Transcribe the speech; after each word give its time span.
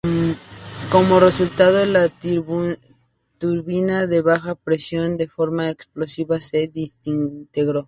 Como 0.91 1.19
resultado, 1.19 1.85
la 1.85 2.09
turbina 3.37 4.07
de 4.07 4.21
baja 4.23 4.55
presión 4.55 5.15
de 5.15 5.27
forma 5.27 5.69
explosiva 5.69 6.41
se 6.41 6.67
desintegró. 6.73 7.79